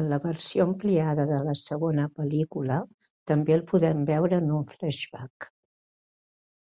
En 0.00 0.04
la 0.12 0.18
versió 0.26 0.66
ampliada 0.66 1.24
de 1.30 1.40
la 1.48 1.54
segona 1.62 2.04
pel·lícula 2.20 2.76
també 3.32 3.58
el 3.58 3.66
podem 3.74 4.06
veure 4.12 4.42
en 4.44 4.56
un 4.60 4.66
flashback. 4.76 5.50